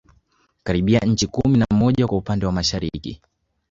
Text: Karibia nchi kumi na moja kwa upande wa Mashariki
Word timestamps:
Karibia 0.63 0.99
nchi 0.99 1.27
kumi 1.27 1.57
na 1.57 1.65
moja 1.71 2.07
kwa 2.07 2.17
upande 2.17 2.45
wa 2.45 2.51
Mashariki 2.51 3.21